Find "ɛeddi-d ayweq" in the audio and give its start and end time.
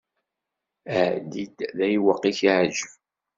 0.95-2.21